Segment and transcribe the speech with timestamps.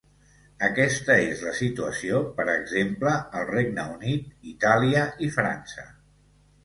[0.67, 5.87] Aquesta és la situació, per exemple, al Regne Unit, Itàlia i França.